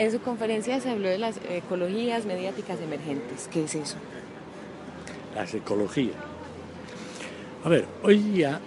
En 0.00 0.10
su 0.10 0.18
conferencia 0.22 0.80
se 0.80 0.88
habló 0.88 1.10
de 1.10 1.18
las 1.18 1.36
ecologías 1.46 2.24
mediáticas 2.24 2.80
emergentes. 2.80 3.50
¿Qué 3.52 3.64
es 3.64 3.74
eso? 3.74 3.96
Las 5.34 5.52
ecologías. 5.52 6.16
A 7.62 7.68
ver, 7.68 7.86
hoy 8.02 8.16
día 8.16 8.58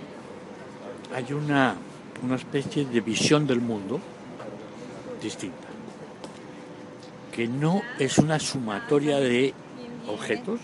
hay 1.11 1.33
una, 1.33 1.75
una 2.21 2.35
especie 2.35 2.85
de 2.85 3.01
visión 3.01 3.47
del 3.47 3.61
mundo 3.61 3.99
distinta, 5.23 5.69
que 7.35 7.47
no 7.47 7.81
es 7.97 8.19
una 8.19 8.37
sumatoria 8.37 9.17
de 9.17 9.55
objetos 10.07 10.59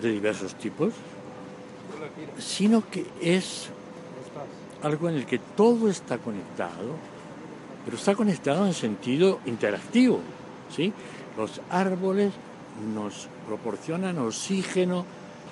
de 0.00 0.10
diversos 0.10 0.54
tipos, 0.54 0.94
sino 2.38 2.82
que 2.88 3.04
es 3.20 3.68
algo 4.82 5.10
en 5.10 5.16
el 5.16 5.26
que 5.26 5.38
todo 5.38 5.90
está 5.90 6.16
conectado, 6.16 7.11
pero 7.84 7.96
está 7.96 8.14
conectado 8.14 8.66
en 8.66 8.74
sentido 8.74 9.40
interactivo. 9.46 10.20
¿sí? 10.74 10.92
Los 11.36 11.60
árboles 11.70 12.32
nos 12.94 13.28
proporcionan 13.46 14.18
oxígeno 14.18 15.04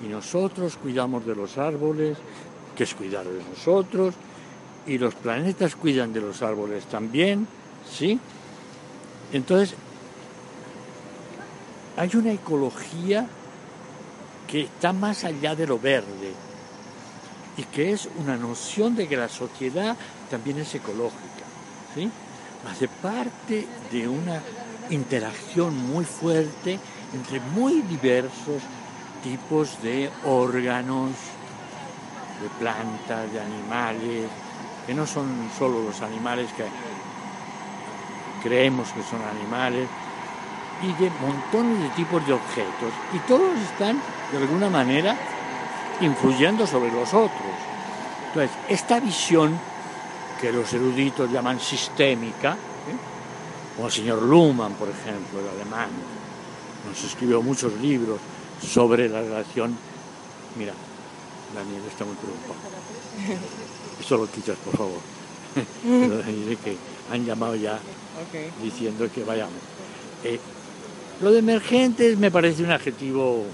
y 0.04 0.08
nosotros 0.08 0.76
cuidamos 0.76 1.26
de 1.26 1.34
los 1.34 1.58
árboles, 1.58 2.16
que 2.74 2.84
es 2.84 2.94
cuidar 2.94 3.26
de 3.26 3.42
nosotros, 3.44 4.14
y 4.86 4.98
los 4.98 5.14
planetas 5.14 5.76
cuidan 5.76 6.12
de 6.12 6.20
los 6.20 6.42
árboles 6.42 6.84
también, 6.86 7.46
¿sí? 7.88 8.18
Entonces, 9.32 9.74
hay 11.96 12.10
una 12.14 12.32
ecología 12.32 13.26
que 14.48 14.62
está 14.62 14.92
más 14.92 15.24
allá 15.24 15.54
de 15.54 15.66
lo 15.66 15.78
verde 15.78 16.32
y 17.56 17.62
que 17.64 17.92
es 17.92 18.08
una 18.18 18.36
noción 18.36 18.96
de 18.96 19.06
que 19.06 19.16
la 19.16 19.28
sociedad 19.28 19.96
también 20.30 20.58
es 20.58 20.74
ecológica, 20.74 21.39
¿sí? 21.94 22.10
Hace 22.70 22.88
parte 22.88 23.66
de 23.90 24.08
una 24.08 24.40
interacción 24.90 25.76
muy 25.90 26.04
fuerte 26.04 26.78
entre 27.14 27.40
muy 27.40 27.82
diversos 27.82 28.62
tipos 29.22 29.80
de 29.82 30.10
órganos, 30.24 31.10
de 32.42 32.48
plantas, 32.58 33.32
de 33.32 33.40
animales, 33.40 34.28
que 34.86 34.94
no 34.94 35.06
son 35.06 35.50
solo 35.58 35.82
los 35.82 36.00
animales 36.02 36.50
que 36.52 36.64
creemos 38.42 38.88
que 38.92 39.02
son 39.02 39.20
animales, 39.22 39.86
y 40.82 41.02
de 41.02 41.10
montones 41.20 41.82
de 41.82 41.88
tipos 41.90 42.26
de 42.26 42.32
objetos. 42.32 42.92
Y 43.12 43.18
todos 43.20 43.58
están, 43.70 44.00
de 44.32 44.38
alguna 44.38 44.70
manera, 44.70 45.14
influyendo 46.00 46.66
sobre 46.66 46.90
los 46.90 47.12
otros. 47.12 47.52
Entonces, 48.28 48.56
esta 48.68 49.00
visión 49.00 49.58
que 50.40 50.52
los 50.52 50.72
eruditos 50.72 51.30
llaman 51.30 51.60
sistémica, 51.60 52.52
¿eh? 52.52 53.76
como 53.76 53.88
el 53.88 53.92
señor 53.92 54.22
Luhmann, 54.22 54.72
por 54.74 54.88
ejemplo, 54.88 55.40
el 55.40 55.48
alemán, 55.60 55.90
nos 56.88 57.04
escribió 57.04 57.42
muchos 57.42 57.74
libros 57.80 58.18
sobre 58.66 59.08
la 59.08 59.20
relación. 59.20 59.76
Mira, 60.56 60.72
Daniel 61.54 61.82
está 61.90 62.04
muy 62.04 62.14
preocupado. 62.16 62.60
Eso 64.00 64.16
lo 64.16 64.26
quitas, 64.26 64.56
por 64.58 64.76
favor. 64.76 65.00
Que 66.64 66.76
han 67.12 67.24
llamado 67.24 67.56
ya 67.56 67.78
diciendo 68.62 69.08
que 69.12 69.24
vayamos. 69.24 69.54
Eh, 70.24 70.38
lo 71.20 71.30
de 71.30 71.38
emergente 71.40 72.16
me 72.16 72.30
parece 72.30 72.62
un 72.62 72.70
adjetivo. 72.70 73.44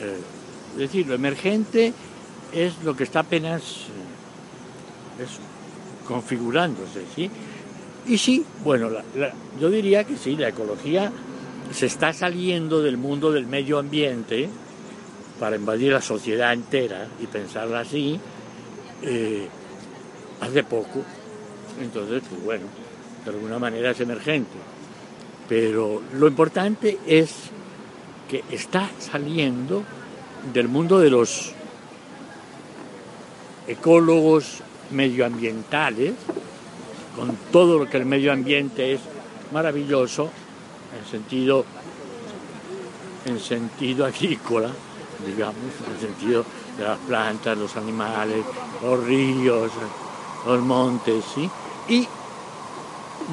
Eh, 0.00 0.20
es 0.72 0.78
decir, 0.78 1.06
lo 1.06 1.14
emergente 1.14 1.92
es 2.52 2.74
lo 2.82 2.96
que 2.96 3.04
está 3.04 3.20
apenas 3.20 3.88
eh, 5.18 5.26
configurándose, 6.06 7.04
¿sí? 7.14 7.30
Y 8.06 8.16
sí, 8.16 8.44
bueno, 8.64 8.88
yo 9.60 9.70
diría 9.70 10.04
que 10.04 10.16
sí, 10.16 10.36
la 10.36 10.48
ecología 10.48 11.12
se 11.72 11.86
está 11.86 12.12
saliendo 12.12 12.82
del 12.82 12.96
mundo 12.96 13.30
del 13.30 13.46
medio 13.46 13.78
ambiente 13.78 14.48
para 15.38 15.56
invadir 15.56 15.92
la 15.92 16.00
sociedad 16.00 16.52
entera 16.52 17.06
y 17.20 17.26
pensarla 17.26 17.80
así 17.80 18.18
eh, 19.02 19.46
hace 20.40 20.64
poco. 20.64 21.02
Entonces, 21.80 22.22
pues 22.28 22.42
bueno, 22.42 22.64
de 23.24 23.30
alguna 23.30 23.58
manera 23.58 23.90
es 23.90 24.00
emergente. 24.00 24.56
Pero 25.48 26.02
lo 26.14 26.28
importante 26.28 26.98
es 27.06 27.34
que 28.28 28.44
está 28.50 28.90
saliendo 28.98 29.82
del 30.52 30.68
mundo 30.68 30.98
de 30.98 31.10
los 31.10 31.52
ecólogos 33.66 34.62
medioambientales, 34.90 36.14
con 37.16 37.36
todo 37.52 37.78
lo 37.78 37.88
que 37.88 37.96
el 37.96 38.06
medio 38.06 38.32
ambiente 38.32 38.94
es 38.94 39.00
maravilloso, 39.52 40.30
en 40.96 41.10
sentido, 41.10 41.64
en 43.26 43.40
sentido 43.40 44.06
agrícola, 44.06 44.70
digamos, 45.26 45.56
en 45.86 45.94
el 45.94 46.00
sentido 46.00 46.44
de 46.76 46.84
las 46.84 46.98
plantas, 46.98 47.58
los 47.58 47.76
animales, 47.76 48.44
los 48.82 49.04
ríos, 49.04 49.70
los 50.46 50.60
montes, 50.60 51.24
¿sí? 51.34 51.50
Y 51.88 52.06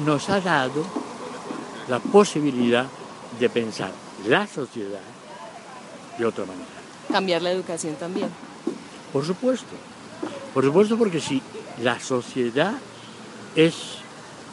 nos 0.04 0.28
ha 0.28 0.40
dado 0.40 0.84
la 1.88 1.98
posibilidad 2.00 2.86
de 3.38 3.48
pensar 3.48 3.92
la 4.26 4.46
sociedad 4.46 5.00
de 6.18 6.26
otra 6.26 6.44
manera. 6.44 6.66
Cambiar 7.12 7.42
la 7.42 7.52
educación 7.52 7.94
también. 7.94 8.28
Por 9.12 9.24
supuesto, 9.24 9.76
por 10.56 10.64
supuesto 10.64 10.96
porque 10.96 11.20
si 11.20 11.42
la 11.82 12.00
sociedad 12.00 12.72
es 13.54 13.98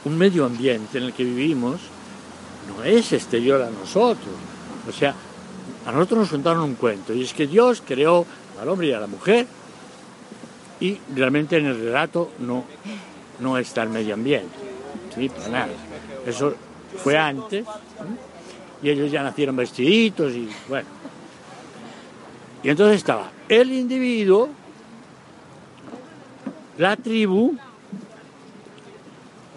un 0.04 0.18
medio 0.18 0.44
ambiente 0.44 0.98
en 0.98 1.06
el 1.06 1.14
que 1.14 1.24
vivimos, 1.24 1.80
no 2.68 2.84
es 2.84 3.14
exterior 3.14 3.62
a 3.62 3.70
nosotros. 3.70 4.36
O 4.86 4.92
sea, 4.92 5.16
a 5.86 5.92
nosotros 5.94 6.20
nos 6.20 6.30
contaron 6.30 6.64
un 6.64 6.76
cuento, 6.76 7.14
y 7.14 7.24
es 7.24 7.34
que 7.34 7.48
Dios 7.48 7.82
creó 7.88 8.26
al 8.62 8.68
hombre 8.68 8.88
y 8.88 8.92
a 8.92 9.00
la 9.00 9.08
mujer, 9.08 9.48
y 10.82 10.98
realmente 11.16 11.56
en 11.56 11.68
el 11.68 11.80
relato 11.80 12.32
no, 12.40 12.66
no 13.40 13.58
está 13.58 13.84
el 13.84 13.90
medio 13.90 14.16
ambiente, 14.16 14.58
¿sí? 15.16 15.30
Para 15.30 15.48
nada. 15.48 15.74
Eso 16.28 16.54
fue 17.02 17.18
antes, 17.18 17.66
y 18.82 18.90
ellos 18.90 19.10
ya 19.10 19.24
nacieron 19.24 19.56
vestiditos, 19.56 20.34
y 20.34 20.50
bueno. 20.68 20.90
Y 22.62 22.68
entonces 22.72 22.98
estaba 22.98 23.32
el 23.48 23.72
individuo, 23.72 24.50
la 26.78 26.96
tribu 26.96 27.56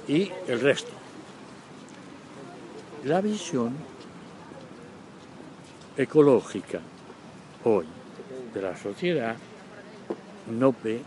y 0.08 0.30
el 0.46 0.60
resto 0.60 0.92
la 3.04 3.20
visión 3.20 3.72
ecológica 5.96 6.80
hoy 7.64 7.86
de 8.52 8.62
la 8.62 8.76
sociedad 8.76 9.36
no 10.50 10.74
ve 10.82 11.00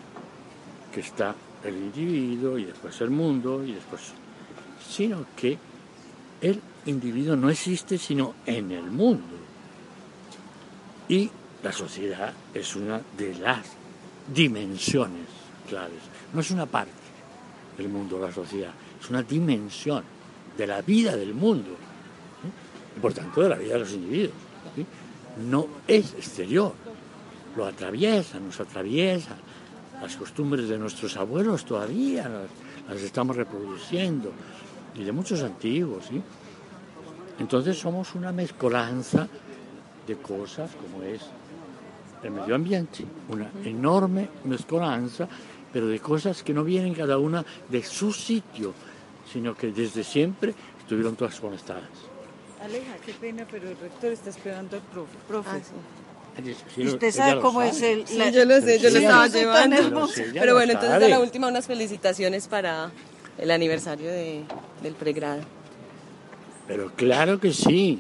que 0.94 1.02
está 1.02 1.36
el 1.64 1.76
individuo 1.76 2.58
y 2.58 2.66
después 2.66 3.00
el 3.02 3.10
mundo 3.10 3.64
y 3.66 3.74
después, 3.74 4.14
sino 4.88 5.26
que 5.36 5.58
el 6.42 6.62
individuo 6.86 7.36
no 7.36 7.50
existe 7.50 7.98
sino 7.98 8.36
en 8.46 8.72
el 8.72 8.90
mundo. 8.90 9.36
Y 11.10 11.30
la 11.64 11.74
sociedad 11.74 12.34
es 12.54 12.76
una 12.76 13.02
de 13.18 13.36
las 13.36 13.66
dimensiones 14.34 15.39
No 16.34 16.42
es 16.42 16.52
una 16.52 16.66
parte 16.66 16.92
del 17.78 17.90
mundo, 17.90 18.20
la 18.20 18.32
sociedad, 18.32 18.72
es 19.02 19.10
una 19.10 19.24
dimensión 19.24 20.04
de 20.58 20.68
la 20.68 20.82
vida 20.82 21.16
del 21.16 21.34
mundo 21.34 21.90
por 23.02 23.14
tanto 23.14 23.42
de 23.42 23.50
la 23.50 23.56
vida 23.56 23.74
de 23.74 23.80
los 23.80 23.94
individuos. 23.94 24.34
No 25.50 25.68
es 25.88 26.14
exterior, 26.14 26.74
lo 27.56 27.66
atraviesa, 27.66 28.40
nos 28.40 28.60
atraviesa. 28.60 29.36
Las 30.02 30.16
costumbres 30.16 30.70
de 30.70 30.78
nuestros 30.78 31.18
abuelos 31.18 31.66
todavía 31.66 32.30
las, 32.88 33.02
estamos 33.02 33.36
reproduciendo 33.36 34.32
y 34.96 35.04
de 35.04 35.12
muchos 35.12 35.44
antiguos. 35.44 36.06
Entonces 37.40 37.78
somos 37.78 38.16
una 38.16 38.32
mezcolanza 38.32 39.28
de 40.08 40.16
cosas 40.18 40.72
como 40.76 41.04
es 41.04 41.22
el 42.24 42.32
medio 42.32 42.56
ambiente, 42.56 43.06
una 43.30 43.50
enorme 43.64 44.30
mezcolanza, 44.44 45.28
pero 45.74 45.88
de 45.88 46.00
cosas 46.00 46.44
que 46.44 46.54
no 46.54 46.64
vienen 46.64 46.94
cada 46.94 47.18
una 47.18 47.46
de 47.70 47.84
su 47.84 48.12
sitio, 48.14 48.74
sino 49.32 49.56
que 49.56 49.68
desde 49.72 50.04
siempre 50.04 50.54
estuvieron 50.80 51.16
todas 51.16 51.40
conectadas. 51.40 51.84
Aleja, 52.62 52.96
qué 53.06 53.14
pena, 53.14 53.46
pero 53.50 53.70
el 53.70 53.78
rector 53.78 54.12
está 54.12 54.30
esperando 54.32 54.76
al 54.78 54.82
profe. 54.84 55.18
profe. 55.28 55.50
Ah, 55.52 55.60
sí. 55.64 55.74
Sí, 56.76 56.82
¿Y 56.82 56.84
lo- 56.86 56.94
usted 56.94 57.12
sabe 57.12 57.42
cómo 57.42 57.60
sabe. 57.60 57.72
es 57.72 57.82
el... 57.82 58.08
Sí, 58.08 58.18
la- 58.18 58.30
yo 58.30 58.46
lo 58.46 58.62
sé, 58.62 58.80
yo 58.80 58.90
lo 58.90 58.98
estaba 59.00 59.28
llevando. 59.28 60.08
Pero 60.34 60.54
bueno, 60.56 60.72
entonces 60.74 60.90
sabe. 60.90 61.04
de 61.06 61.10
la 61.10 61.20
última 61.20 61.48
unas 61.48 61.68
felicitaciones 61.68 62.48
para 62.48 62.92
el 63.38 63.52
aniversario 63.52 64.10
de- 64.10 64.44
del 64.84 64.94
pregrado. 64.94 65.42
Pero 66.68 66.92
claro 66.96 67.40
que 67.40 67.52
sí. 67.54 68.00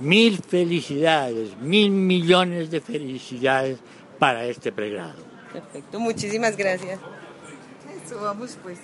Mil 0.00 0.38
felicidades, 0.38 1.56
mil 1.60 1.90
millones 1.90 2.70
de 2.70 2.80
felicidades 2.80 3.78
para 4.18 4.44
este 4.46 4.70
pregrado. 4.72 5.27
Perfecto, 5.52 6.00
muchísimas 6.00 6.56
gracias. 6.56 6.98
Eso, 8.04 8.20
vamos 8.20 8.56
pues. 8.62 8.78